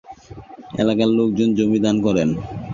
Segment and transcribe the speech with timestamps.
[0.73, 2.29] এলাকার লোকজন জমি দান করেন।